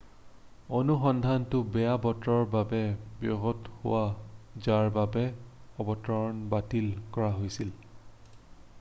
[0.77, 2.79] অনুসন্ধানটো বেয়া বতৰৰ বাবে
[3.25, 5.27] ব্যাহত হয় যাৰ বাবে
[5.85, 7.75] অৱতৰণ বাতিল কৰা হৈছিল